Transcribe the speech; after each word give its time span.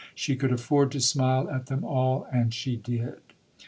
She 0.15 0.35
could 0.35 0.51
afford 0.51 0.91
to 0.93 0.99
smile 0.99 1.47
at 1.51 1.67
them 1.67 1.83
all 1.83 2.25
and 2.33 2.51
she 2.51 2.75
did. 2.75 3.21